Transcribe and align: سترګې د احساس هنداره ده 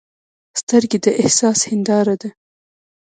سترګې 0.59 0.97
د 1.05 1.07
احساس 1.21 1.59
هنداره 1.69 2.15
ده 2.21 2.29